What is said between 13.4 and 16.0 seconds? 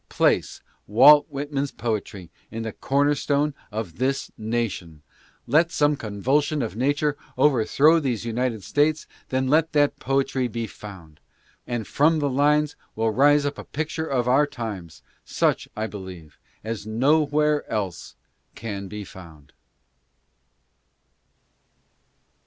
up a picture of our times, such, I